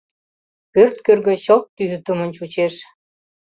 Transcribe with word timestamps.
Пӧрт 0.73 0.97
кӧргӧ 1.05 1.35
чылт 1.43 1.65
тӱсдымын 1.75 2.29
чучеш. 2.35 2.73